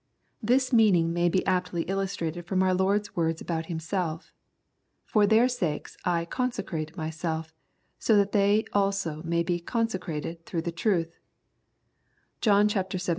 [0.41, 4.33] This meaning may be aptly illustrated from our Lord's words about Himself:"
[5.11, 7.53] For their sakes I consecrate Myself,
[8.07, 11.19] that they also may be consecrated through the truth"
[12.41, 12.99] (John xvii.